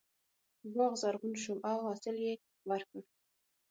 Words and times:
باغ 0.75 0.93
زرغون 1.01 1.33
شو 1.43 1.53
او 1.69 1.77
حاصل 1.85 2.15
یې 2.25 2.33
ورکړ. 2.69 3.01